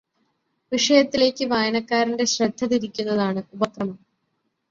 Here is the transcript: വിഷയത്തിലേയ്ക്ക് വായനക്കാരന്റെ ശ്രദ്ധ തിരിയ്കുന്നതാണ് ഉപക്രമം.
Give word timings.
വിഷയത്തിലേയ്ക്ക് 0.71 1.45
വായനക്കാരന്റെ 1.45 2.25
ശ്രദ്ധ 2.25 2.65
തിരിയ്കുന്നതാണ് 2.65 3.43
ഉപക്രമം. 3.53 3.97